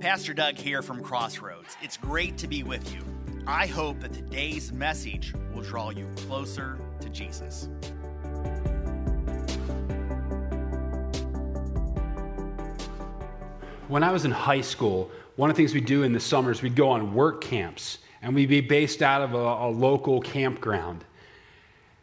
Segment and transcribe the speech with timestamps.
[0.00, 1.76] Pastor Doug here from Crossroads.
[1.82, 3.00] It's great to be with you.
[3.48, 7.68] I hope that today's message will draw you closer to Jesus.
[13.88, 16.62] When I was in high school, one of the things we'd do in the summers,
[16.62, 21.04] we'd go on work camps, and we'd be based out of a, a local campground.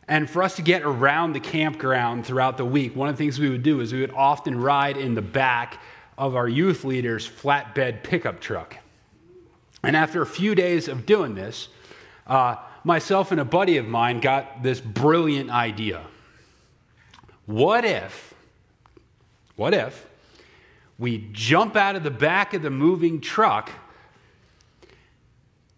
[0.09, 3.40] And for us to get around the campground throughout the week, one of the things
[3.40, 5.80] we would do is we would often ride in the back
[6.18, 8.78] of our youth leader's flatbed pickup truck.
[9.84, 11.70] And after a few days of doing this,
[12.26, 16.06] uh, myself and a buddy of mine got this brilliant idea.
[17.46, 18.34] What if,
[19.56, 20.08] what if
[20.98, 23.70] we jump out of the back of the moving truck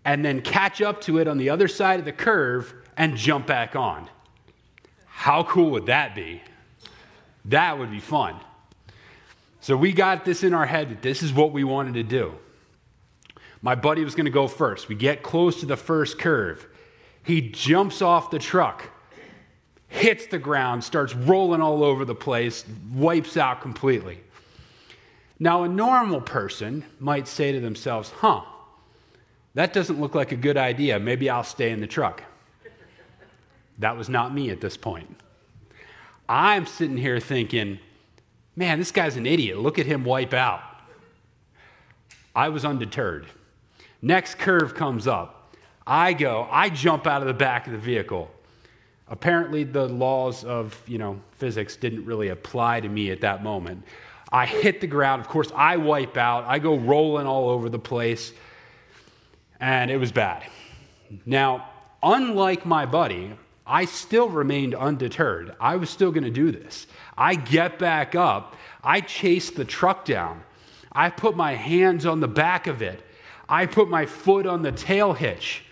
[0.06, 3.48] and then catch up to it on the other side of the curve and jump
[3.48, 4.10] back on?
[5.06, 6.42] How cool would that be?
[7.46, 8.40] That would be fun.
[9.62, 12.34] So we got this in our head that this is what we wanted to do.
[13.62, 14.88] My buddy was going to go first.
[14.88, 16.68] We get close to the first curve.
[17.24, 18.90] He jumps off the truck,
[19.88, 24.20] hits the ground, starts rolling all over the place, wipes out completely.
[25.40, 28.42] Now, a normal person might say to themselves, huh,
[29.56, 31.00] that doesn't look like a good idea.
[31.00, 32.24] Maybe I'll stay in the truck.
[33.80, 35.20] That was not me at this point.
[36.30, 37.80] I'm sitting here thinking,
[38.58, 39.58] man, this guy's an idiot.
[39.58, 40.62] Look at him wipe out.
[42.36, 43.28] I was undeterred.
[44.02, 45.56] Next curve comes up.
[45.86, 48.30] I go, I jump out of the back of the vehicle.
[49.08, 53.86] Apparently, the laws of you know, physics didn't really apply to me at that moment.
[54.30, 55.22] I hit the ground.
[55.22, 56.44] Of course, I wipe out.
[56.44, 58.34] I go rolling all over the place.
[59.62, 60.44] And it was bad.
[61.26, 61.70] Now,
[62.04, 63.32] unlike my buddy,
[63.66, 65.56] I still remained undeterred.
[65.60, 66.86] I was still going to do this.
[67.18, 68.56] I get back up.
[68.84, 70.44] I chase the truck down.
[70.92, 73.02] I put my hands on the back of it.
[73.50, 75.64] I put my foot on the tail hitch.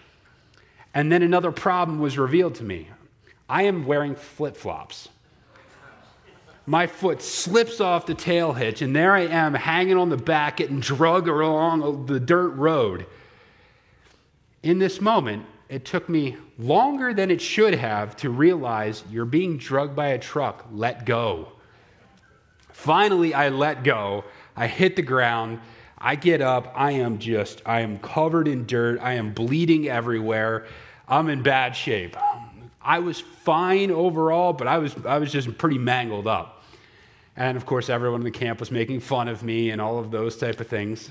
[0.93, 2.89] And then another problem was revealed to me.
[3.47, 5.09] I am wearing flip flops.
[6.65, 10.57] My foot slips off the tail hitch, and there I am hanging on the back,
[10.57, 13.05] getting drugged along the dirt road.
[14.63, 19.57] In this moment, it took me longer than it should have to realize you're being
[19.57, 20.65] drugged by a truck.
[20.71, 21.53] Let go.
[22.71, 24.25] Finally, I let go.
[24.55, 25.59] I hit the ground.
[25.97, 26.71] I get up.
[26.75, 28.99] I am just, I am covered in dirt.
[29.01, 30.67] I am bleeding everywhere.
[31.07, 32.15] I'm in bad shape.
[32.81, 36.63] I was fine overall, but I was, I was just pretty mangled up.
[37.35, 40.11] And of course, everyone in the camp was making fun of me and all of
[40.11, 41.09] those type of things.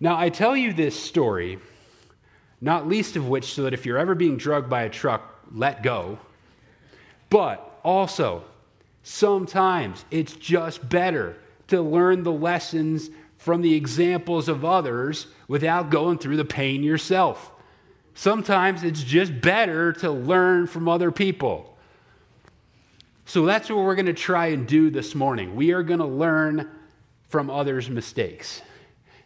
[0.00, 1.58] Now, I tell you this story
[2.60, 5.82] not least of which, so that if you're ever being drugged by a truck, let
[5.82, 6.18] go.
[7.30, 8.44] But also,
[9.02, 11.36] sometimes it's just better
[11.68, 17.52] to learn the lessons from the examples of others without going through the pain yourself.
[18.14, 21.76] Sometimes it's just better to learn from other people.
[23.26, 25.54] So that's what we're going to try and do this morning.
[25.54, 26.68] We are going to learn
[27.28, 28.62] from others' mistakes.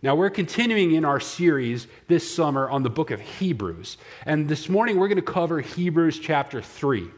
[0.05, 3.99] Now, we're continuing in our series this summer on the book of Hebrews.
[4.27, 7.09] And this morning, we're going to cover Hebrews chapter 3.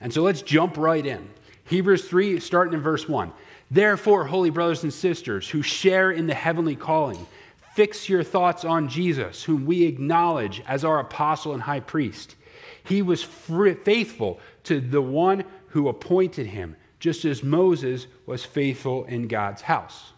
[0.00, 1.28] And so let's jump right in.
[1.64, 3.30] Hebrews 3, starting in verse 1.
[3.70, 7.26] Therefore, holy brothers and sisters who share in the heavenly calling,
[7.74, 12.36] fix your thoughts on Jesus, whom we acknowledge as our apostle and high priest.
[12.84, 19.28] He was faithful to the one who appointed him, just as Moses was faithful in
[19.28, 20.14] God's house.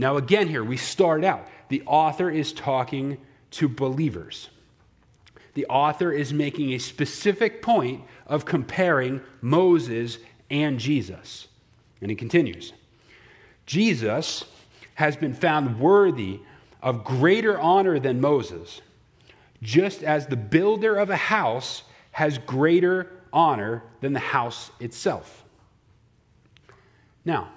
[0.00, 1.46] Now, again, here we start out.
[1.68, 3.18] The author is talking
[3.52, 4.48] to believers.
[5.52, 10.16] The author is making a specific point of comparing Moses
[10.50, 11.48] and Jesus.
[12.00, 12.72] And he continues
[13.66, 14.44] Jesus
[14.94, 16.40] has been found worthy
[16.80, 18.80] of greater honor than Moses,
[19.62, 21.82] just as the builder of a house
[22.12, 25.44] has greater honor than the house itself.
[27.22, 27.50] Now,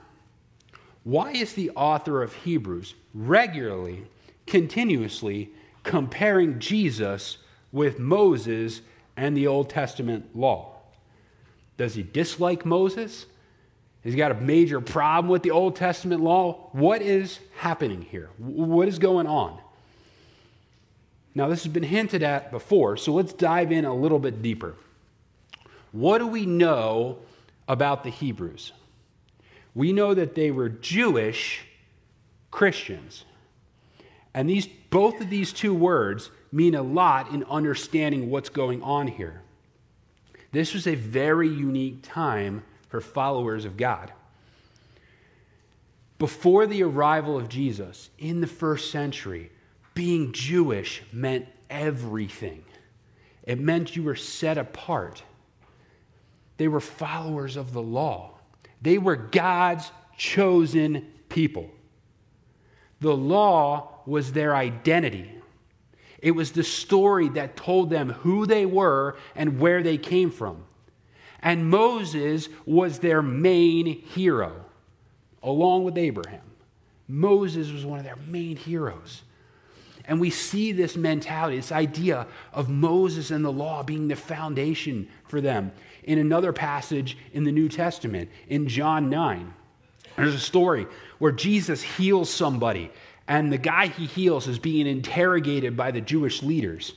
[1.04, 4.06] why is the author of Hebrews regularly,
[4.48, 5.50] continuously
[5.84, 7.38] comparing Jesus
[7.72, 8.82] with Moses
[9.18, 10.78] and the Old Testament law?
[11.78, 13.26] Does he dislike Moses?
[14.04, 16.70] He's he got a major problem with the Old Testament law?
[16.72, 18.30] What is happening here?
[18.38, 19.60] What is going on?
[21.36, 24.76] Now, this has been hinted at before, so let's dive in a little bit deeper.
[25.92, 27.18] What do we know
[27.68, 28.72] about the Hebrews?
[29.76, 31.66] We know that they were Jewish
[32.52, 33.26] Christians.
[34.34, 39.08] And these, both of these two words mean a lot in understanding what's going on
[39.08, 39.42] here.
[40.52, 44.14] This was a very unique time for followers of God.
[46.20, 49.52] Before the arrival of Jesus in the first century,
[49.96, 52.64] being Jewish meant everything.
[53.44, 55.24] It meant you were set apart.
[56.58, 58.33] They were followers of the law.
[58.84, 61.72] They were God's chosen people.
[63.00, 65.32] The law was their identity.
[66.20, 70.66] It was the story that told them who they were and where they came from.
[71.42, 74.66] And Moses was their main hero,
[75.42, 76.42] along with Abraham.
[77.08, 79.24] Moses was one of their main heroes.
[80.06, 85.08] And we see this mentality, this idea of Moses and the law being the foundation
[85.28, 85.72] for them.
[86.04, 89.54] In another passage in the New Testament, in John 9,
[90.16, 90.88] there's a story
[91.20, 92.92] where Jesus heals somebody,
[93.28, 96.94] and the guy he heals is being interrogated by the Jewish leaders.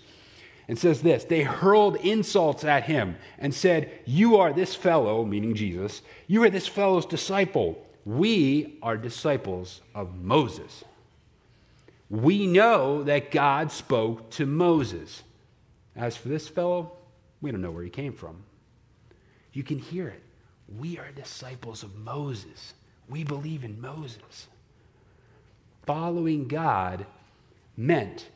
[0.68, 5.54] And says this They hurled insults at him and said, You are this fellow, meaning
[5.54, 7.82] Jesus, you are this fellow's disciple.
[8.04, 10.84] We are disciples of Moses
[12.08, 15.22] we know that God spoke to Moses.
[15.94, 16.92] As for this fellow,
[17.40, 18.44] we don't know where he came from.
[19.56, 20.22] You can hear it.
[20.78, 22.74] We are disciples of Moses.
[23.08, 24.48] We believe in Moses.
[25.86, 27.06] Following God
[27.74, 28.28] meant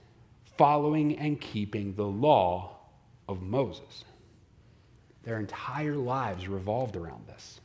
[0.57, 2.71] following and keeping the law
[3.29, 4.05] of Moses.
[5.25, 7.61] Their entire lives revolved around this.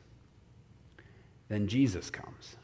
[1.47, 2.57] Then Jesus comes.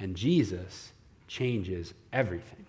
[0.00, 0.90] And Jesus
[1.28, 2.66] changes everything.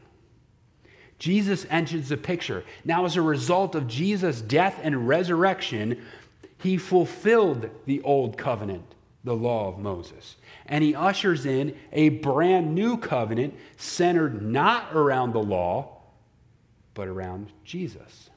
[1.18, 2.64] Jesus enters the picture.
[2.86, 6.00] Now, as a result of Jesus' death and resurrection,
[6.60, 10.38] he fulfilled the old covenant, the law of Moses.
[10.66, 15.98] And he ushers in a brand new covenant centered not around the law,
[16.94, 18.30] but around Jesus.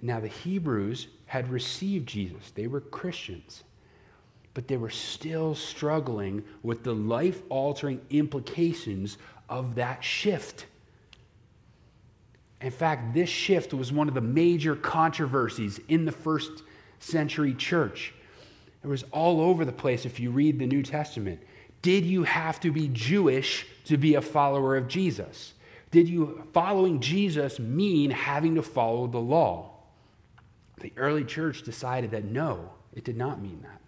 [0.00, 3.64] Now, the Hebrews had received Jesus, they were Christians
[4.56, 9.18] but they were still struggling with the life altering implications
[9.50, 10.64] of that shift.
[12.60, 16.62] In fact, this shift was one of the major controversies in the first
[16.98, 18.14] century church.
[18.82, 21.40] It was all over the place if you read the New Testament.
[21.82, 25.52] Did you have to be Jewish to be a follower of Jesus?
[25.90, 29.72] Did you following Jesus mean having to follow the law?
[30.80, 33.80] The early church decided that no, it did not mean that.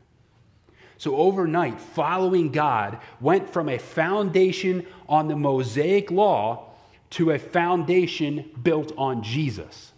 [0.97, 6.68] So, overnight, following God went from a foundation on the Mosaic law
[7.11, 9.93] to a foundation built on Jesus.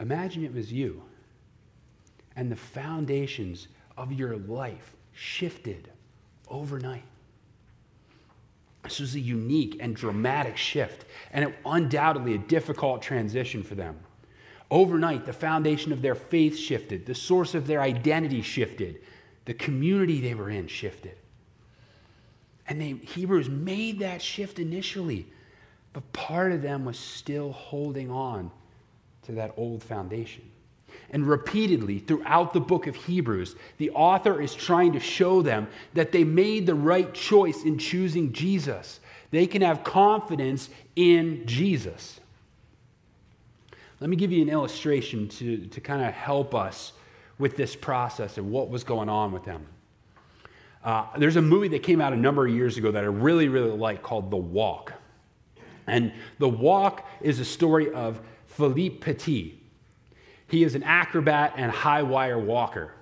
[0.00, 1.02] Imagine it was you,
[2.36, 5.90] and the foundations of your life shifted
[6.48, 7.04] overnight.
[8.82, 13.98] This was a unique and dramatic shift, and it, undoubtedly a difficult transition for them.
[14.70, 19.02] Overnight, the foundation of their faith shifted, the source of their identity shifted,
[19.44, 21.16] the community they were in shifted.
[22.68, 25.26] And the Hebrews made that shift initially,
[25.92, 28.50] but part of them was still holding on
[29.24, 30.42] to that old foundation.
[31.10, 36.12] And repeatedly throughout the book of Hebrews, the author is trying to show them that
[36.12, 39.00] they made the right choice in choosing Jesus.
[39.30, 42.20] They can have confidence in Jesus.
[44.00, 46.92] Let me give you an illustration to, to kind of help us
[47.38, 49.66] with this process and what was going on with them.
[50.84, 53.48] Uh, there's a movie that came out a number of years ago that I really,
[53.48, 54.92] really like called The Walk.
[55.86, 59.58] And The Walk is a story of Philippe Petit.
[60.48, 62.92] He is an acrobat and high wire walker.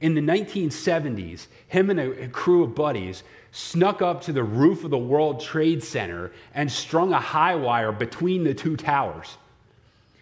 [0.00, 4.90] In the 1970s, him and a, crew of buddies snuck up to the roof of
[4.90, 9.38] the World Trade Center and strung a high wire between the two towers.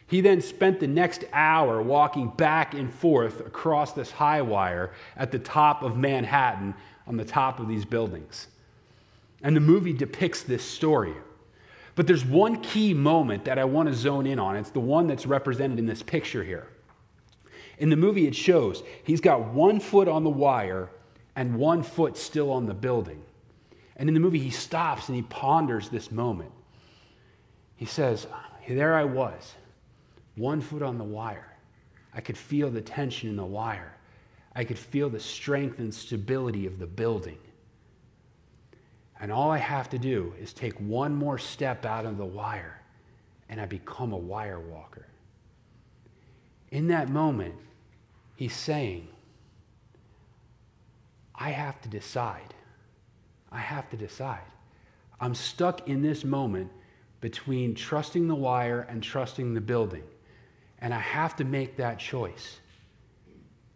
[0.06, 5.32] He then spent the next hour walking back and forth across this high wire at
[5.32, 6.74] the top of Manhattan
[7.06, 8.48] on the top of these buildings.
[9.42, 11.14] And the movie depicts this story.
[11.94, 14.56] But there's one key moment that I want to zone in on.
[14.56, 16.68] It's the one that's represented in this picture here.
[17.78, 20.90] In the movie, it shows he's got one foot on the wire
[21.36, 23.22] and one foot still on the building.
[23.96, 26.50] And in the movie, he stops and he ponders this moment.
[27.76, 28.26] He says,
[28.68, 29.54] There I was
[30.36, 31.52] one foot on the wire.
[32.12, 33.93] I could feel the tension in the wire.
[34.54, 37.38] I could feel the strength and stability of the building.
[39.20, 42.80] And all I have to do is take one more step out of the wire,
[43.48, 45.06] and I become a wire walker.
[46.70, 47.54] In that moment,
[48.36, 49.08] he's saying,
[51.34, 52.54] I have to decide.
[53.50, 54.44] I have to decide.
[55.20, 56.70] I'm stuck in this moment
[57.20, 60.02] between trusting the wire and trusting the building.
[60.80, 62.60] And I have to make that choice.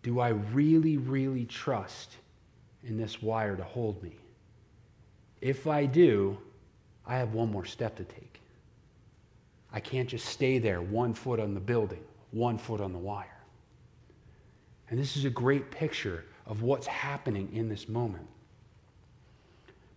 [0.09, 2.17] Do I really, really trust
[2.83, 4.17] in this wire to hold me.
[5.43, 6.39] If I do,
[7.07, 8.41] I have one more step to take.
[9.71, 13.27] I can't just stay there, one foot on the building, one foot on the wire.
[14.89, 18.29] And this is a great picture of what's happening in this moment,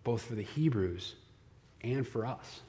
[0.04, 1.14] both for the Hebrews
[1.80, 2.60] and for us.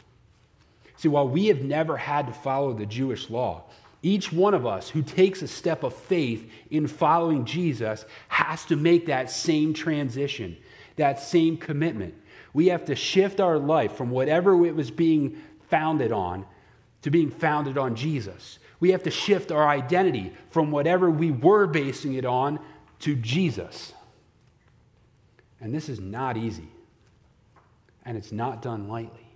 [0.95, 3.65] See, while we have never had to follow the Jewish law,
[4.03, 8.75] each one of us who takes a step of faith in following Jesus has to
[8.75, 10.57] make that same transition,
[10.97, 12.13] that same commitment.
[12.53, 16.45] We have to shift our life from whatever it was being founded on
[17.01, 18.59] to being founded on Jesus.
[18.79, 22.59] We have to shift our identity from whatever we were basing it on
[22.99, 23.93] to Jesus.
[25.61, 26.67] And this is not easy,
[28.05, 29.27] and it's not done lightly.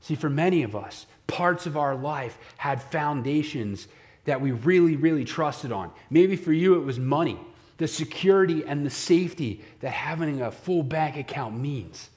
[0.00, 3.88] See, for many of us, parts of our life had foundations
[4.24, 5.90] that we really, really trusted on.
[6.10, 7.38] Maybe for you, it was money,
[7.78, 12.10] the security and the safety that having a full bank account means.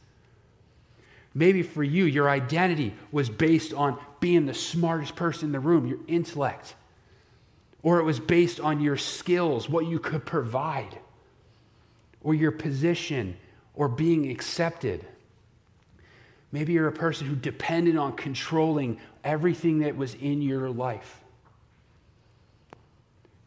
[1.33, 5.87] Maybe for you, your identity was based on being the smartest person in the room,
[5.87, 6.75] your intellect.
[7.81, 10.99] Or it was based on your skills, what you could provide,
[12.21, 13.35] or your position,
[13.73, 15.05] or being accepted.
[16.53, 21.19] Maybe you're a person who depended on controlling everything that was in your life.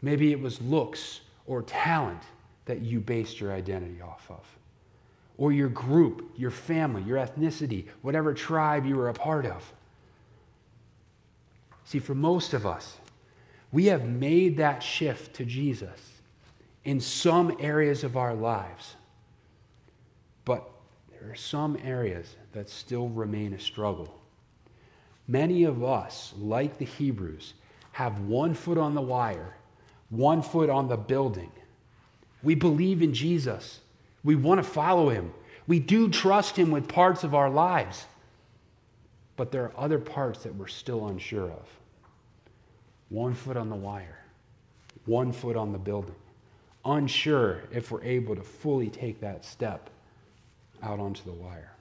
[0.03, 2.21] Maybe it was looks or talent
[2.65, 4.45] that you based your identity off of,
[5.39, 9.73] or your group, your family, your ethnicity, whatever tribe you were a part of.
[11.85, 12.99] See, for most of us,
[13.71, 16.01] we have made that shift to Jesus
[16.85, 18.97] in some areas of our lives.
[20.45, 20.69] But
[21.27, 24.17] there are some areas that still remain a struggle.
[25.27, 27.55] Many of us, like the Hebrews,
[27.91, 29.57] have one foot on the wire,
[30.09, 31.51] one foot on the building.
[32.45, 33.81] We believe in Jesus.
[34.23, 35.33] We want to follow him.
[35.67, 38.05] We do trust him with parts of our lives.
[39.35, 41.67] But there are other parts that we're still unsure of.
[43.09, 44.21] One foot on the wire,
[45.07, 46.15] one foot on the building.
[46.85, 49.91] Unsure if we're able to fully take that step
[50.87, 51.73] out onto the wire.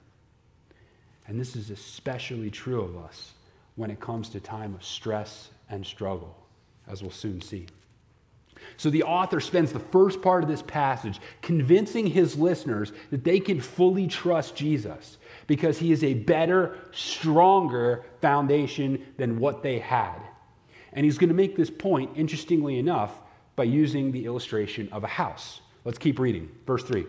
[1.26, 3.32] And this is especially true of us
[3.76, 6.36] when it comes to time of stress and struggle,
[6.88, 7.66] as we'll soon see.
[8.76, 13.38] So the author spends the first part of this passage convincing his listeners that they
[13.38, 20.18] can fully trust Jesus because he is a better, stronger foundation than what they had.
[20.92, 23.20] And he's going to make this point, interestingly enough,
[23.56, 25.60] by using the illustration of a house.
[25.84, 26.50] Let's keep reading.
[26.66, 27.06] Verse 3.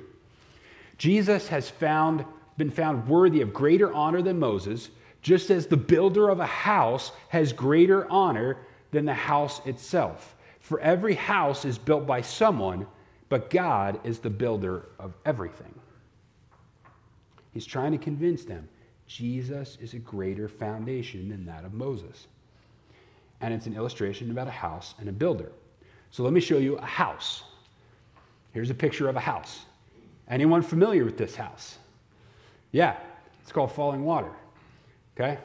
[0.97, 2.25] Jesus has found,
[2.57, 4.89] been found worthy of greater honor than Moses,
[5.21, 8.57] just as the builder of a house has greater honor
[8.91, 10.35] than the house itself.
[10.59, 12.87] For every house is built by someone,
[13.29, 15.73] but God is the builder of everything.
[17.53, 18.67] He's trying to convince them
[19.07, 22.27] Jesus is a greater foundation than that of Moses.
[23.39, 25.51] And it's an illustration about a house and a builder.
[26.11, 27.43] So let me show you a house.
[28.51, 29.66] Here's a picture of a house.
[30.29, 31.77] Anyone familiar with this house?
[32.71, 32.95] Yeah,
[33.41, 34.31] it's called Falling Water.
[35.15, 35.37] Okay?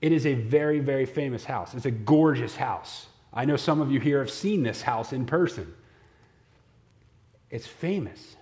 [0.00, 1.72] It is a very, very famous house.
[1.74, 3.06] It's a gorgeous house.
[3.32, 5.72] I know some of you here have seen this house in person.
[7.50, 8.36] It's famous.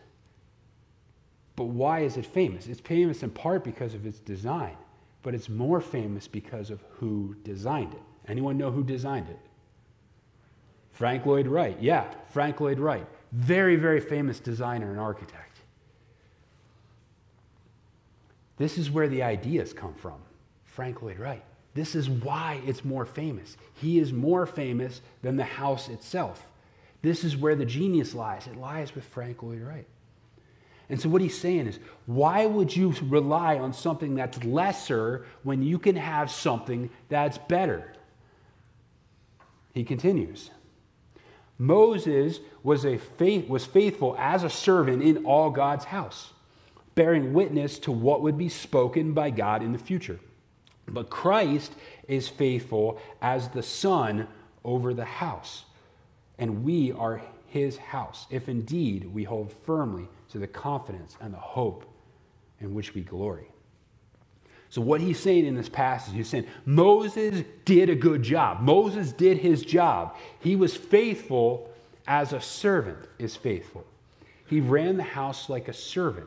[1.54, 2.66] But why is it famous?
[2.66, 4.76] It's famous in part because of its design,
[5.23, 8.02] but it's more famous because of who designed it.
[8.26, 9.38] Anyone know who designed it?
[10.92, 11.76] Frank Lloyd Wright.
[11.81, 13.07] Yeah, Frank Lloyd Wright.
[13.32, 15.60] Very, very famous designer and architect.
[18.58, 20.20] This is where the ideas come from.
[20.64, 21.42] Frank Lloyd Wright.
[21.74, 23.56] This is why it's more famous.
[23.74, 26.46] He is more famous than the house itself.
[27.00, 28.46] This is where the genius lies.
[28.46, 29.86] It lies with Frank Lloyd Wright.
[30.88, 35.62] And so, what he's saying is, why would you rely on something that's lesser when
[35.62, 37.94] you can have something that's better?
[39.72, 40.50] He continues.
[41.62, 46.33] Moses was, a faith, was faithful as a servant in all God's house,
[46.97, 50.19] bearing witness to what would be spoken by God in the future.
[50.88, 51.73] But Christ
[52.09, 54.26] is faithful as the son
[54.64, 55.66] over the house,
[56.37, 61.38] and we are his house, if indeed we hold firmly to the confidence and the
[61.38, 61.85] hope
[62.61, 63.51] in which we glory.
[64.72, 68.62] So, what he's saying in this passage, he's saying Moses did a good job.
[68.62, 70.16] Moses did his job.
[70.40, 71.70] He was faithful
[72.06, 73.84] as a servant is faithful.
[74.46, 76.26] He ran the house like a servant.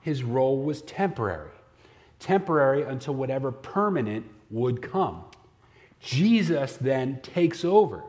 [0.00, 1.50] His role was temporary,
[2.18, 5.24] temporary until whatever permanent would come.
[6.00, 8.04] Jesus then takes over.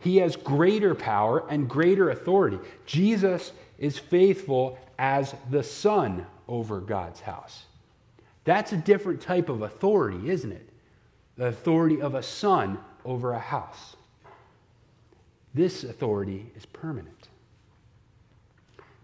[0.00, 2.58] He has greater power and greater authority.
[2.84, 7.67] Jesus is faithful as the son over God's house.
[8.44, 10.68] That's a different type of authority, isn't it?
[11.36, 13.96] The authority of a son over a house.
[15.54, 17.28] This authority is permanent.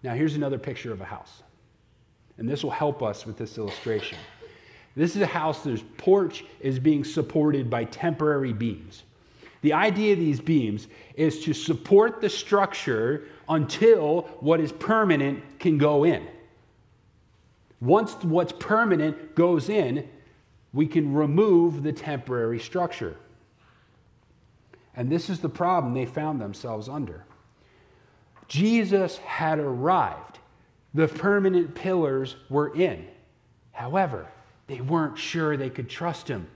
[0.03, 1.43] Now, here's another picture of a house.
[2.37, 4.19] And this will help us with this illustration.
[4.97, 9.05] This is a house whose porch is being supported by temporary beams.
[9.63, 15.79] The idea of these beams is to support the structure until what is permanent can
[15.79, 16.27] go in.
[17.85, 20.09] Once what's permanent goes in,
[20.73, 23.15] we can remove the temporary structure.
[24.97, 27.27] And this is the problem they found themselves under.
[28.49, 30.39] Jesus had arrived,
[30.95, 33.07] the permanent pillars were in.
[33.73, 34.29] However,
[34.67, 36.47] they weren't sure they could trust him,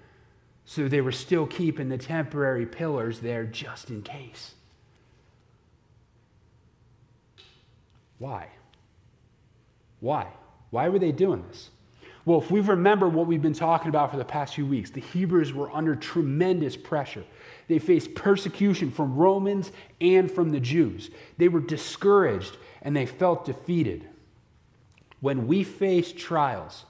[0.65, 4.55] so they were still keeping the temporary pillars there just in case.
[8.19, 8.49] Why?
[10.01, 10.29] Why?
[10.71, 11.71] Why were they doing this?
[12.25, 15.01] Well, if we remember what we've been talking about for the past few weeks, the
[15.01, 17.25] Hebrews were under tremendous pressure.
[17.69, 21.11] They faced persecution from Romans and from the Jews.
[21.39, 24.09] They were discouraged and they felt defeated.
[25.21, 26.85] When we face trials,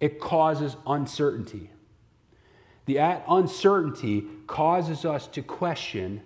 [0.00, 1.70] it causes uncertainty.
[2.86, 2.96] The
[3.28, 6.20] uncertainty causes us to question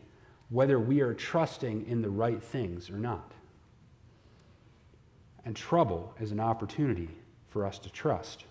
[0.49, 3.33] whether we are trusting in the right things or not.
[5.45, 7.11] And trouble is an opportunity
[7.49, 8.45] for us to trust.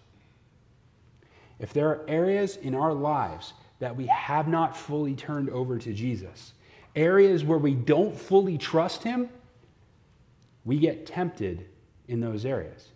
[1.59, 5.93] If there are areas in our lives that we have not fully turned over to
[5.93, 6.53] Jesus,
[6.95, 9.29] areas where we don't fully trust Him,
[10.65, 11.65] we get tempted
[12.07, 12.89] in those areas.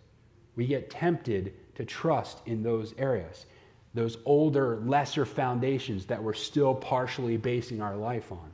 [0.56, 3.46] We get tempted to trust in those areas,
[3.94, 8.50] those older, lesser foundations that we're still partially basing our life on.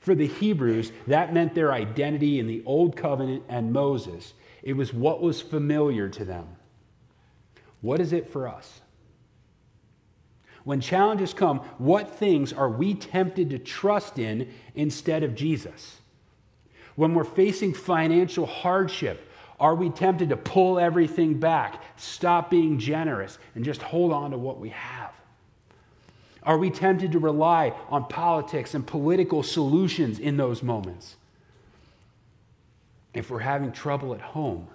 [0.00, 4.34] For the Hebrews, that meant their identity in the Old Covenant and Moses.
[4.62, 6.46] It was what was familiar to them.
[7.80, 8.80] What is it for us?
[10.64, 15.98] When challenges come, what things are we tempted to trust in instead of Jesus?
[16.96, 23.38] When we're facing financial hardship, are we tempted to pull everything back, stop being generous,
[23.54, 25.12] and just hold on to what we have?
[26.42, 31.16] Are we tempted to rely on politics and political solutions in those moments?
[33.16, 34.68] If we're having trouble at home,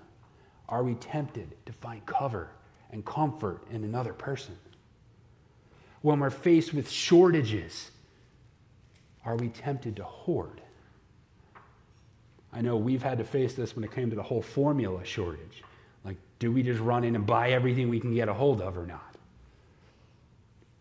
[0.68, 2.50] are we tempted to find cover
[2.92, 4.58] and comfort in another person?
[6.02, 7.92] when we're faced with shortages,
[9.24, 10.62] are we tempted to hoard?
[12.54, 15.64] I know we've had to face this when it came to the whole formula shortage.
[16.04, 18.78] Like, do we just run in and buy everything we can get a hold of
[18.78, 19.16] or not?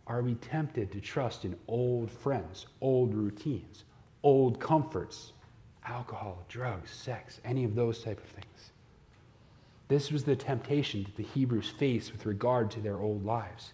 [0.07, 3.85] Are we tempted to trust in old friends, old routines,
[4.25, 5.33] old comforts,
[5.87, 8.71] alcohol, drugs, sex, any of those type of things?
[9.89, 13.73] This was the temptation that the Hebrews faced with regard to their old lives.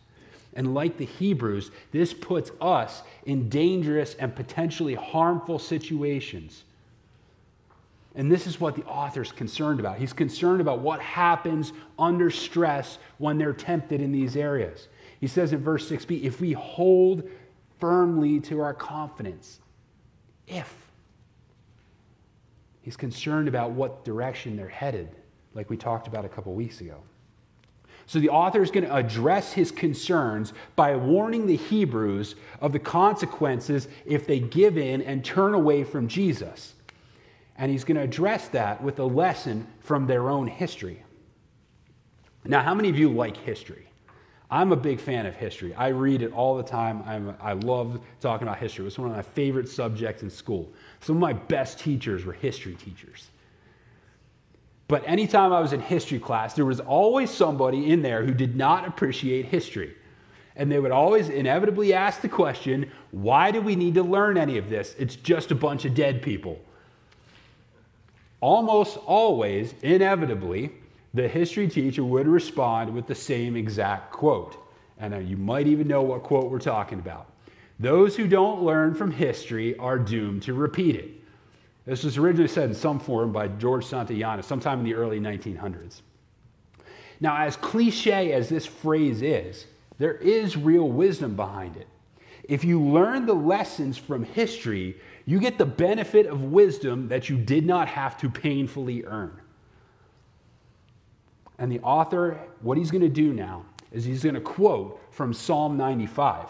[0.55, 6.65] And like the Hebrews, this puts us in dangerous and potentially harmful situations.
[8.15, 9.99] And this is what the author's concerned about.
[9.99, 14.89] He's concerned about what happens under stress when they're tempted in these areas.
[15.21, 17.29] He says in verse 6b if we hold
[17.79, 19.61] firmly to our confidence,
[20.47, 20.86] if.
[22.87, 25.09] He's concerned about what direction they're headed,
[25.55, 26.99] like we talked about a couple weeks ago.
[28.07, 32.79] So the author is going to address his concerns by warning the Hebrews of the
[32.79, 36.75] consequences if they give in and turn away from Jesus.
[37.59, 41.03] And he's going to address that with a lesson from their own history.
[42.45, 43.89] Now, how many of you like history?
[44.49, 45.75] I'm a big fan of history.
[45.75, 47.03] I read it all the time.
[47.05, 48.85] I'm, I love talking about history.
[48.85, 50.73] It was one of my favorite subjects in school.
[51.07, 53.31] Some of my best teachers were history teachers.
[54.89, 58.57] But anytime I was in history class, there was always somebody in there who did
[58.57, 59.95] not appreciate history.
[60.57, 64.59] And they would always inevitably ask the question, why do we need to learn any
[64.59, 64.97] of this?
[64.99, 66.59] It's just a bunch of dead people.
[68.41, 70.73] Almost always, inevitably,
[71.15, 74.57] the history teacher would respond with the same exact quote.
[74.99, 77.29] And uh, you might even know what quote we're talking about.
[77.79, 81.11] Those who don't learn from history are doomed to repeat it.
[81.85, 86.01] This was originally said in some form by George Santayana sometime in the early 1900s.
[87.21, 89.67] Now, as cliche as this phrase is,
[89.99, 91.87] there is real wisdom behind it.
[92.45, 97.37] If you learn the lessons from history, you get the benefit of wisdom that you
[97.37, 99.41] did not have to painfully earn.
[101.59, 105.33] And the author, what he's going to do now is he's going to quote from
[105.33, 106.49] Psalm 95.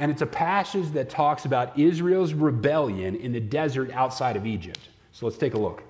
[0.00, 4.80] And it's a passage that talks about Israel's rebellion in the desert outside of Egypt.
[5.12, 5.82] So let's take a look.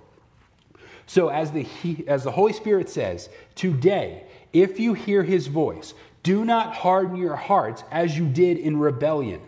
[1.06, 1.66] So, as the,
[2.06, 7.36] as the Holy Spirit says, today, if you hear his voice, do not harden your
[7.36, 9.40] hearts as you did in rebellion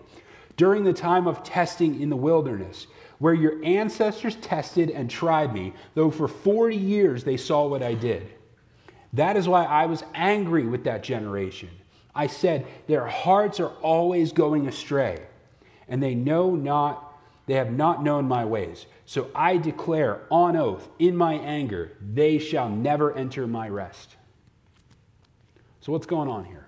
[0.57, 2.87] during the time of testing in the wilderness,
[3.19, 7.95] where your ancestors tested and tried me, though for 40 years they saw what I
[7.95, 8.29] did.
[9.13, 11.71] That is why I was angry with that generation.
[12.15, 15.23] I said, Their hearts are always going astray,
[15.89, 18.87] and they know not, they have not known my ways.
[19.07, 24.17] So I declare on oath, in my anger, they shall never enter my rest.
[25.81, 26.67] So, what's going on here?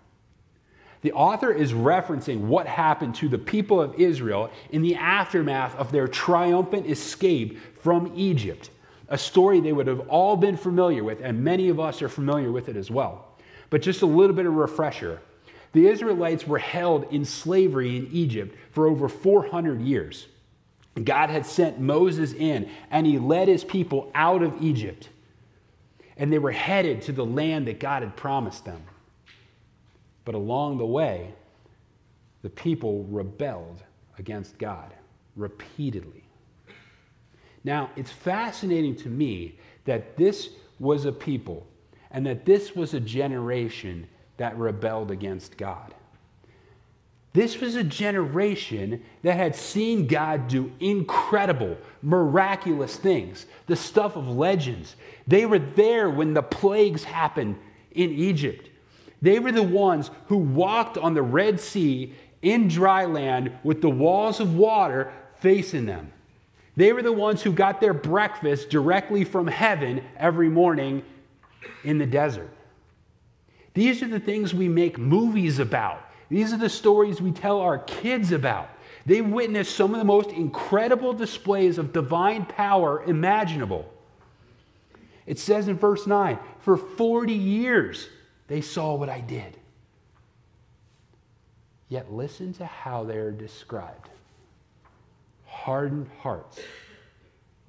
[1.03, 5.93] The author is referencing what happened to the people of Israel in the aftermath of
[5.93, 8.71] their triumphant escape from Egypt,
[9.09, 12.51] a story they would have all been familiar with, and many of us are familiar
[12.51, 13.29] with it as well.
[13.69, 15.21] But just a little bit of refresher.
[15.75, 20.29] The Israelites were held in slavery in Egypt for over 400 years.
[21.03, 25.09] God had sent Moses in, and he led his people out of Egypt.
[26.17, 28.83] And they were headed to the land that God had promised them.
[30.25, 31.35] But along the way,
[32.43, 33.83] the people rebelled
[34.17, 34.95] against God
[35.35, 36.23] repeatedly.
[37.65, 41.67] Now, it's fascinating to me that this was a people
[42.13, 45.95] and that this was a generation that rebelled against God.
[47.35, 54.29] This was a generation that had seen God do incredible, miraculous things, the stuff of
[54.29, 54.95] legends.
[55.27, 57.57] They were there when the plagues happened
[57.91, 58.71] in Egypt.
[59.21, 63.91] They were the ones who walked on the Red Sea in dry land with the
[63.91, 66.13] walls of water facing them.
[66.77, 71.03] They were the ones who got their breakfast directly from heaven every morning
[71.83, 72.51] in the desert.
[73.75, 76.09] These are the things we make movies about.
[76.31, 78.71] These are the stories we tell our kids about.
[79.05, 83.93] They witnessed some of the most incredible displays of divine power imaginable.
[85.27, 88.09] It says in verse 9, for 40 years
[88.47, 89.59] they saw what I did.
[91.89, 94.09] Yet listen to how they're described
[95.47, 96.61] hardened hearts,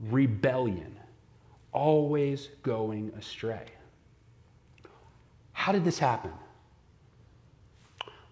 [0.10, 0.98] rebellion,
[1.72, 3.66] always going astray.
[5.66, 6.32] How did this happen?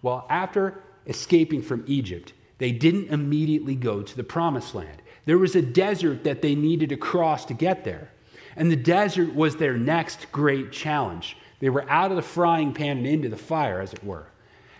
[0.02, 5.02] Well, after escaping from Egypt, they didn't immediately go to the promised land.
[5.24, 8.12] There was a desert that they needed to cross to get there.
[8.54, 11.36] And the desert was their next great challenge.
[11.58, 14.28] They were out of the frying pan and into the fire, as it were.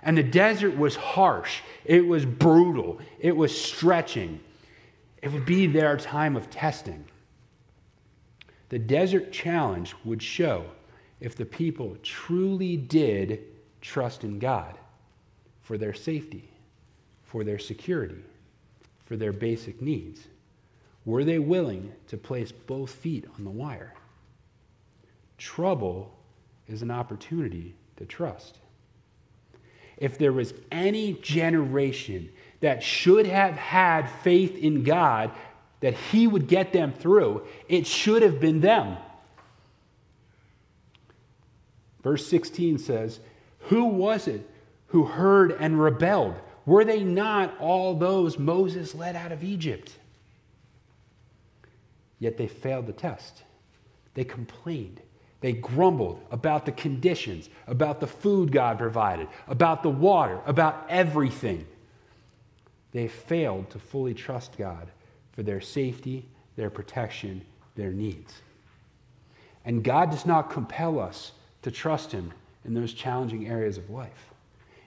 [0.04, 4.38] And the desert was harsh, it was brutal, it was stretching.
[5.20, 7.04] It would be their time of testing.
[8.68, 10.66] The desert challenge would show
[11.24, 13.42] if the people truly did
[13.80, 14.76] trust in God
[15.62, 16.50] for their safety,
[17.22, 18.22] for their security,
[19.06, 20.28] for their basic needs.
[21.06, 23.94] Were they willing to place both feet on the wire?
[25.38, 26.14] Trouble
[26.68, 28.58] is an opportunity to trust.
[29.96, 32.28] If there was any generation
[32.60, 35.30] that should have had faith in God
[35.80, 38.98] that He would get them through, it should have been them.
[42.04, 43.18] Verse 16 says,
[43.70, 44.48] Who was it
[44.88, 46.36] who heard and rebelled?
[46.66, 49.92] Were they not all those Moses led out of Egypt?
[52.20, 53.42] Yet they failed the test.
[54.12, 55.00] They complained.
[55.40, 61.66] They grumbled about the conditions, about the food God provided, about the water, about everything.
[62.92, 64.88] They failed to fully trust God
[65.32, 68.32] for their safety, their protection, their needs.
[69.64, 71.32] And God does not compel us
[71.64, 72.32] to trust Him
[72.64, 74.30] in those challenging areas of life.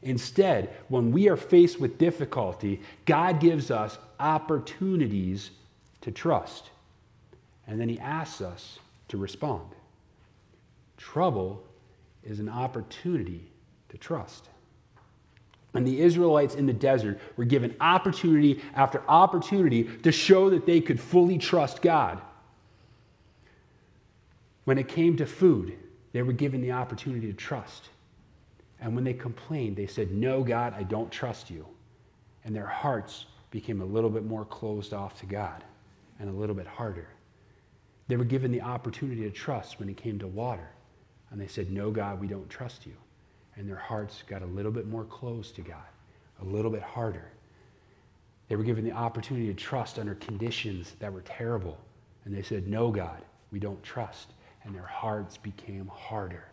[0.04, 5.52] Instead, when we are faced with difficulty, God gives us opportunities
[6.02, 6.70] to trust.
[7.68, 9.66] And then He asks us to respond.
[10.98, 11.64] Trouble
[12.24, 13.50] is an opportunity
[13.90, 14.48] to trust.
[15.74, 20.80] And the Israelites in the desert were given opportunity after opportunity to show that they
[20.80, 22.22] could fully trust God.
[24.66, 25.78] When it came to food,
[26.18, 27.90] they were given the opportunity to trust.
[28.82, 31.64] And when they complained, they said, No, God, I don't trust you.
[32.44, 35.64] And their hearts became a little bit more closed off to God
[36.20, 37.08] and a little bit harder.
[38.08, 40.68] They were given the opportunity to trust when it came to water.
[41.30, 42.96] And they said, No, God, we don't trust you.
[43.56, 45.86] And their hearts got a little bit more closed to God,
[46.42, 47.32] a little bit harder.
[48.48, 51.78] They were given the opportunity to trust under conditions that were terrible.
[52.26, 54.34] And they said, No, God, we don't trust.
[54.68, 56.44] And their hearts became harder.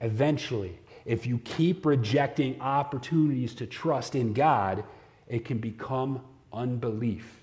[0.00, 4.84] Eventually, if you keep rejecting opportunities to trust in God,
[5.26, 7.42] it can become unbelief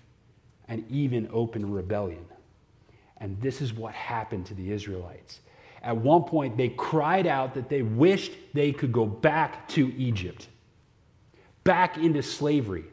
[0.69, 2.25] and even open rebellion.
[3.17, 5.41] And this is what happened to the Israelites.
[5.83, 10.47] At one point, they cried out that they wished they could go back to Egypt,
[11.65, 12.85] back into slavery.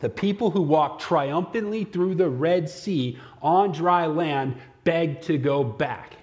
[0.00, 4.56] The people who walked triumphantly through the Red Sea on dry land
[4.88, 6.14] begged to go back.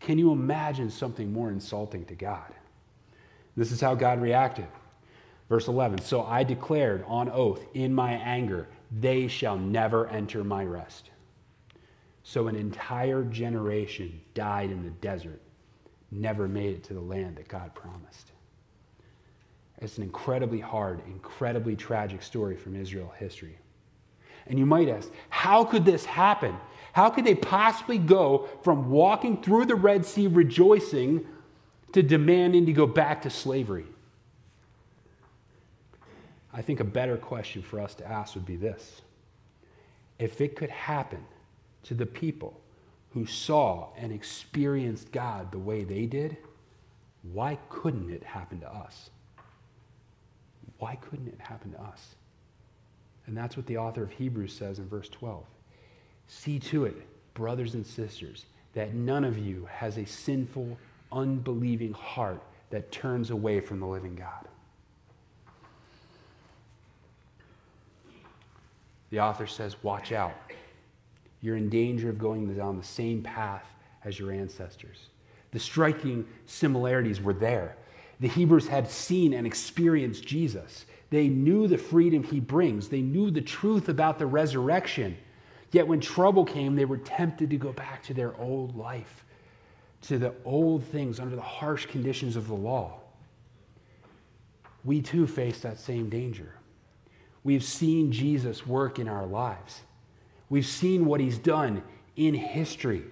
[0.00, 2.50] Can you imagine something more insulting to God?
[3.58, 4.66] This is how God reacted.
[5.50, 10.64] Verse 11 So I declared on oath in my anger, they shall never enter my
[10.64, 11.10] rest.
[12.22, 15.42] So an entire generation died in the desert,
[16.10, 18.32] never made it to the land that God promised.
[19.82, 23.58] It's an incredibly hard, incredibly tragic story from Israel history.
[24.46, 26.56] And you might ask, how could this happen?
[26.92, 31.26] How could they possibly go from walking through the Red Sea rejoicing
[31.92, 33.86] to demanding to go back to slavery?
[36.52, 39.00] I think a better question for us to ask would be this
[40.18, 41.24] If it could happen
[41.84, 42.60] to the people
[43.10, 46.36] who saw and experienced God the way they did,
[47.32, 49.10] why couldn't it happen to us?
[50.78, 52.16] Why couldn't it happen to us?
[53.26, 55.44] And that's what the author of Hebrews says in verse 12.
[56.28, 56.96] See to it,
[57.34, 60.76] brothers and sisters, that none of you has a sinful,
[61.10, 64.48] unbelieving heart that turns away from the living God.
[69.10, 70.34] The author says, Watch out.
[71.42, 73.64] You're in danger of going down the same path
[74.04, 75.08] as your ancestors.
[75.50, 77.76] The striking similarities were there.
[78.20, 80.86] The Hebrews had seen and experienced Jesus.
[81.10, 85.16] They knew the freedom he brings, they knew the truth about the resurrection.
[85.72, 89.24] Yet when trouble came, they were tempted to go back to their old life,
[90.02, 93.00] to the old things under the harsh conditions of the law.
[94.84, 96.54] We too face that same danger.
[97.42, 99.80] We've seen Jesus work in our lives.
[100.50, 101.82] We've seen what he's done
[102.16, 103.04] in history.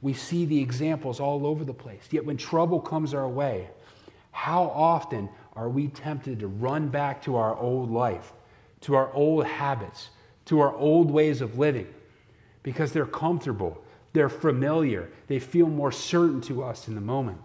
[0.00, 2.02] We see the examples all over the place.
[2.10, 3.68] Yet when trouble comes our way,
[4.32, 8.32] how often are we tempted to run back to our old life,
[8.80, 10.10] to our old habits,
[10.46, 11.86] to our old ways of living?
[12.62, 17.38] Because they're comfortable, they're familiar, they feel more certain to us in the moment,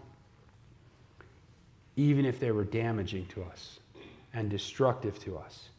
[1.95, 3.79] even if they were damaging to us
[4.33, 5.69] and destructive to us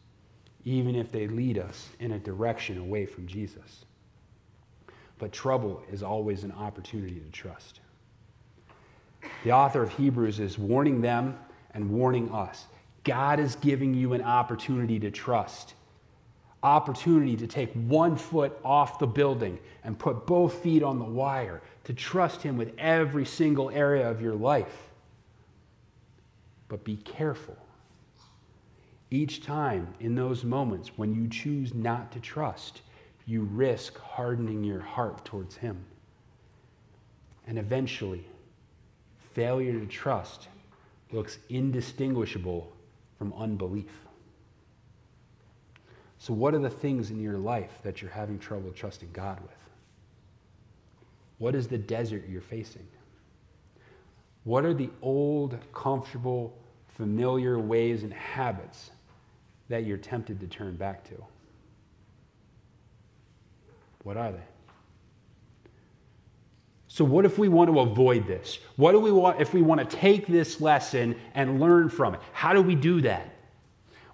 [0.65, 3.85] even if they lead us in a direction away from Jesus.
[5.17, 7.79] But trouble is always an opportunity to trust.
[9.43, 11.37] The author of Hebrews is warning them
[11.73, 12.65] and warning us.
[13.03, 15.73] God is giving you an opportunity to trust,
[16.63, 21.61] opportunity to take one foot off the building and put both feet on the wire,
[21.85, 24.89] to trust Him with every single area of your life.
[26.67, 27.57] But be careful
[29.11, 32.81] each time in those moments when you choose not to trust,
[33.25, 35.83] you risk hardening your heart towards Him.
[37.47, 38.25] And eventually,
[39.33, 40.47] failure to trust
[41.11, 42.71] looks indistinguishable
[43.17, 43.91] from unbelief.
[46.19, 49.51] So, what are the things in your life that you're having trouble trusting God with?
[51.37, 52.85] What is the desert you're facing?
[54.43, 56.53] What are the old, comfortable,
[56.89, 58.91] familiar ways and habits
[59.69, 61.15] that you're tempted to turn back to?
[64.03, 64.39] What are they?
[66.89, 68.59] So, what if we want to avoid this?
[68.75, 72.19] What do we want if we want to take this lesson and learn from it?
[72.33, 73.35] How do we do that?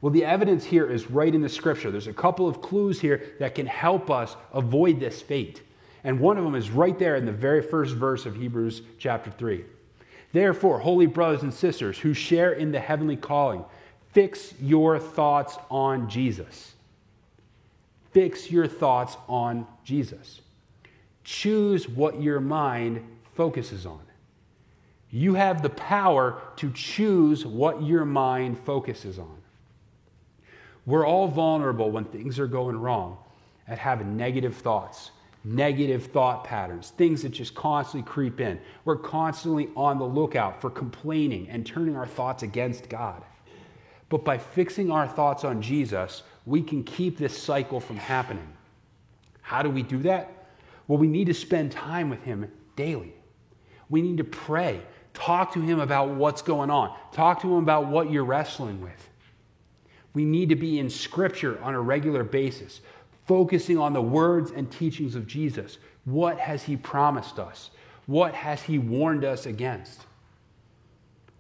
[0.02, 1.90] Well, the evidence here is right in the scripture.
[1.90, 5.62] There's a couple of clues here that can help us avoid this fate.
[6.04, 9.32] And one of them is right there in the very first verse of Hebrews chapter
[9.32, 9.66] 3.
[10.34, 13.64] Therefore, holy brothers and sisters who share in the heavenly calling,
[14.12, 16.74] Fix your thoughts on Jesus.
[18.12, 20.40] Fix your thoughts on Jesus.
[21.26, 24.00] Choose what your mind focuses on.
[25.10, 29.38] You have the power to choose what your mind focuses on.
[30.86, 33.18] We're all vulnerable when things are going wrong
[33.68, 35.12] at having negative thoughts,
[35.44, 38.60] negative thought patterns, things that just constantly creep in.
[38.84, 43.24] We're constantly on the lookout for complaining and turning our thoughts against God.
[44.10, 48.48] But by fixing our thoughts on Jesus, we can keep this cycle from happening.
[49.42, 50.32] How do we do that?
[50.88, 53.14] Well, we need to spend time with Him daily.
[53.90, 54.82] We need to pray.
[55.16, 56.96] Talk to Him about what's going on.
[57.12, 59.10] Talk to Him about what you're wrestling with.
[60.16, 62.82] We need to be in Scripture on a regular basis,
[63.28, 65.78] focusing on the words and teachings of Jesus.
[66.06, 67.70] What has He promised us?
[68.08, 70.06] What has He warned us against?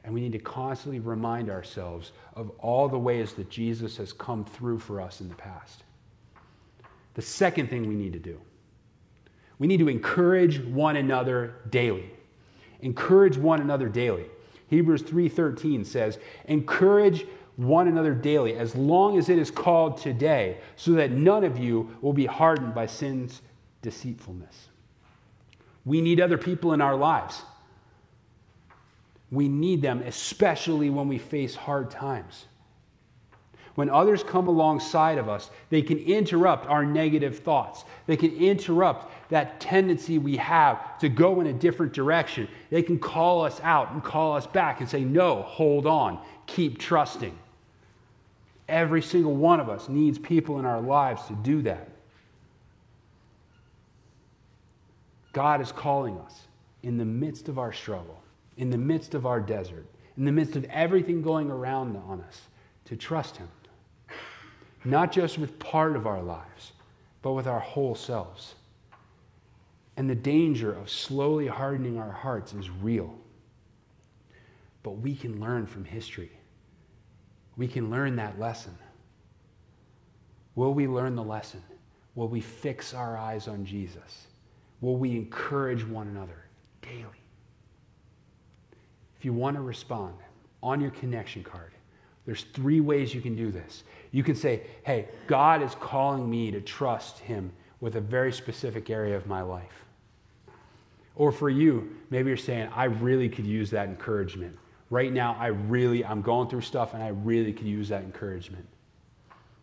[0.04, 4.46] And we need to constantly remind ourselves of all the ways that Jesus has come
[4.46, 5.84] through for us in the past.
[7.16, 8.40] The second thing we need to do
[9.58, 12.12] we need to encourage one another daily.
[12.82, 14.26] Encourage one another daily.
[14.68, 17.26] Hebrews 3:13 says, "Encourage
[17.58, 21.96] one another daily as long as it is called today, so that none of you
[22.02, 23.42] will be hardened by sin's
[23.82, 24.70] deceitfulness."
[25.86, 27.44] We need other people in our lives.
[29.32, 32.46] We need them, especially when we face hard times.
[33.76, 37.84] When others come alongside of us, they can interrupt our negative thoughts.
[38.08, 42.48] They can interrupt that tendency we have to go in a different direction.
[42.70, 46.80] They can call us out and call us back and say, No, hold on, keep
[46.80, 47.38] trusting.
[48.68, 51.90] Every single one of us needs people in our lives to do that.
[55.34, 56.48] God is calling us
[56.82, 58.22] in the midst of our struggle,
[58.58, 59.86] in the midst of our desert,
[60.18, 62.42] in the midst of everything going around on us,
[62.86, 63.50] to trust Him.
[64.84, 66.72] Not just with part of our lives,
[67.22, 68.56] but with our whole selves.
[69.98, 73.14] And the danger of slowly hardening our hearts is real.
[74.84, 76.32] But we can learn from history.
[77.58, 78.78] We can learn that lesson.
[80.56, 81.64] Will we learn the lesson?
[82.16, 84.28] Will we fix our eyes on Jesus?
[84.82, 86.46] Will we encourage one another
[86.82, 87.22] daily?
[89.18, 90.16] If you want to respond
[90.62, 91.72] on your connection card,
[92.26, 93.84] there's three ways you can do this.
[94.12, 98.90] You can say, hey, God is calling me to trust Him with a very specific
[98.90, 99.86] area of my life.
[101.16, 104.58] Or for you, maybe you're saying, I really could use that encouragement.
[104.90, 108.68] Right now, I really, I'm going through stuff and I really could use that encouragement.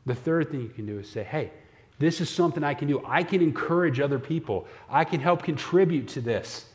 [0.04, 1.52] The third thing you can do is say, hey,
[1.98, 3.02] this is something I can do.
[3.06, 4.66] I can encourage other people.
[4.90, 6.66] I can help contribute to this.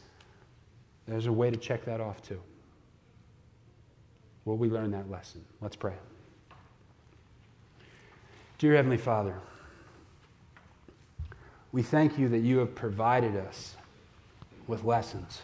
[1.08, 2.40] There's a way to check that off too.
[4.46, 5.44] Will we learn that lesson?
[5.60, 5.94] Let's pray.
[8.60, 9.36] Dear Heavenly Father,
[11.74, 13.76] we thank you that you have provided us
[14.68, 15.42] with lessons.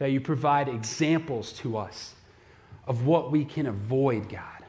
[0.00, 2.14] That you provide examples to us
[2.86, 4.64] of what we can avoid, God.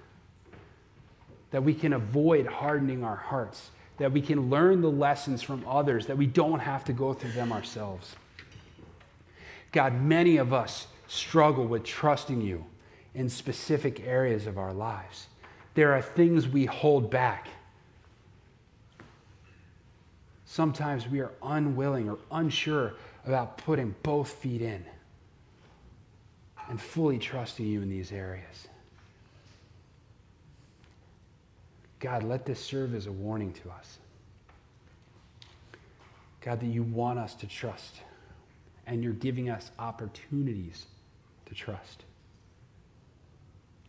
[1.52, 3.72] That we can avoid hardening our hearts.
[3.98, 7.32] That we can learn the lessons from others, that we don't have to go through
[7.32, 8.15] them ourselves.
[9.72, 12.65] God, many of us struggle with trusting you
[13.15, 15.28] in specific areas of our lives.
[15.76, 17.48] There are things we hold back.
[20.44, 24.84] Sometimes we are unwilling or unsure about putting both feet in
[26.69, 28.67] and fully trusting you in these areas.
[32.00, 34.00] God, let this serve as a warning to us.
[36.41, 37.97] God, that you want us to trust
[38.88, 40.88] and you're giving us opportunities
[41.45, 42.04] to trust.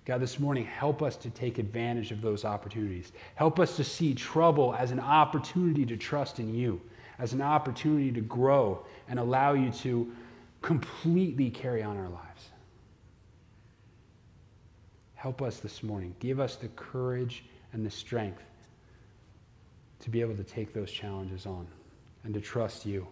[0.05, 3.13] God, this morning, help us to take advantage of those opportunities.
[3.37, 6.81] Help us to see trouble as an opportunity to trust in you,
[7.19, 10.13] as an opportunity to grow and allow you to
[10.61, 12.52] completely carry on our lives.
[15.23, 16.13] Help us this morning.
[16.19, 18.43] Give us the courage and the strength
[20.01, 21.65] to be able to take those challenges on
[22.25, 23.07] and to trust you.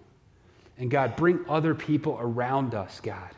[0.77, 3.31] And God, bring other people around us, God,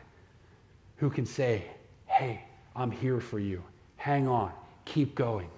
[0.97, 1.65] who can say,
[2.07, 2.41] hey,
[2.75, 3.61] I'm here for you.
[3.97, 4.51] Hang on,
[4.85, 5.51] keep going.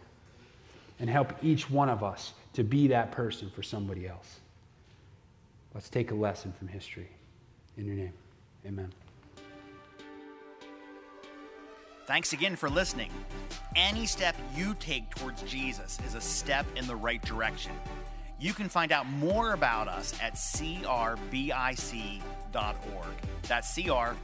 [0.99, 4.41] And help each one of us to be that person for somebody else.
[5.73, 7.08] Let's take a lesson from history.
[7.78, 8.13] In your name,
[8.67, 8.91] amen.
[12.05, 13.09] Thanks again for listening.
[13.75, 17.71] Any step you take towards Jesus is a step in the right direction.
[18.39, 21.15] You can find out more about us at crbic.org.
[23.47, 24.15] That's crbic.org.